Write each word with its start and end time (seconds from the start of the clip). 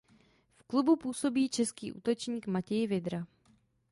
V 0.55 0.63
klubu 0.63 0.95
působí 0.95 1.49
český 1.49 1.91
útočník 1.93 2.47
Matěj 2.47 2.87
Vydra. 2.87 3.27